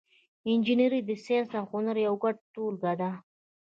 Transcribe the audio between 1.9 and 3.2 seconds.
یوه ګډه ټولګه ده.